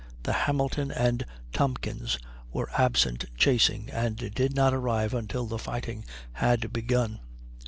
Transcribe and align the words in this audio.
The 0.23 0.33
Hamilton 0.33 0.89
and 0.89 1.23
Tompkins 1.53 2.17
were 2.51 2.71
absent 2.75 3.25
chasing, 3.37 3.91
and 3.91 4.15
did 4.33 4.55
not 4.55 4.73
arrive 4.73 5.13
until 5.13 5.45
the 5.45 5.59
fighting 5.59 6.05
had 6.31 6.73
begun. 6.73 7.19